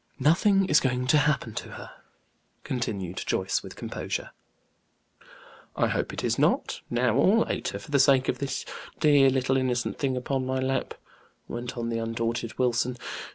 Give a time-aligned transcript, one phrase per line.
[0.17, 1.91] "Nothing is going to happen to her,"
[2.63, 4.31] continued Joyce, with composure.
[5.75, 8.65] "I hope it is not, now or later for the sake of this
[8.99, 10.95] dear little innocent thing upon my lap,"
[11.47, 12.97] went on the undaunted Wilson.